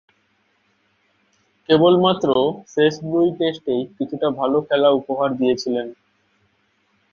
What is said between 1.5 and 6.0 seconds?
কেবলমাত্র শেষ দুই টেস্টেই কিছুটা ভালো খেলা উপহার দিয়েছিলেন।